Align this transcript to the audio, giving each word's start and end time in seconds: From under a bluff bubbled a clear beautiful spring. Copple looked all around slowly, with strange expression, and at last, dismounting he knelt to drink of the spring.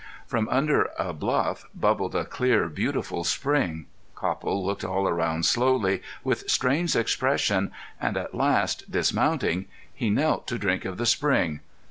From 0.25 0.49
under 0.49 0.89
a 0.97 1.13
bluff 1.13 1.67
bubbled 1.75 2.15
a 2.15 2.25
clear 2.25 2.69
beautiful 2.69 3.23
spring. 3.23 3.85
Copple 4.15 4.65
looked 4.65 4.83
all 4.83 5.07
around 5.07 5.45
slowly, 5.45 6.01
with 6.23 6.49
strange 6.49 6.95
expression, 6.95 7.71
and 8.01 8.17
at 8.17 8.33
last, 8.33 8.89
dismounting 8.89 9.67
he 9.93 10.09
knelt 10.09 10.47
to 10.47 10.57
drink 10.57 10.85
of 10.85 10.97
the 10.97 11.05
spring. 11.05 11.59